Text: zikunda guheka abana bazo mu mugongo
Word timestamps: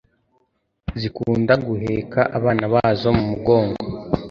zikunda 0.99 1.53
guheka 1.65 2.21
abana 2.37 2.65
bazo 2.73 3.07
mu 3.17 3.23
mugongo 3.31 3.79